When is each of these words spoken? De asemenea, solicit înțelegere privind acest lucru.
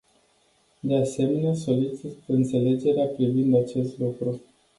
De 0.81 0.95
asemenea, 0.95 1.53
solicit 1.53 2.17
înțelegere 2.27 3.05
privind 3.05 3.55
acest 3.55 3.97
lucru. 3.99 4.39